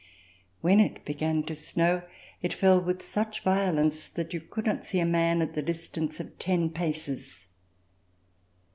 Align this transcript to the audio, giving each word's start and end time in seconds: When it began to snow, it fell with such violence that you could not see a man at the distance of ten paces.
When 0.61 0.79
it 0.79 1.05
began 1.05 1.43
to 1.43 1.53
snow, 1.53 2.01
it 2.41 2.53
fell 2.53 2.81
with 2.81 3.03
such 3.03 3.43
violence 3.43 4.07
that 4.07 4.33
you 4.33 4.41
could 4.41 4.65
not 4.65 4.83
see 4.83 4.99
a 4.99 5.05
man 5.05 5.43
at 5.43 5.53
the 5.53 5.61
distance 5.61 6.19
of 6.19 6.39
ten 6.39 6.71
paces. 6.71 7.45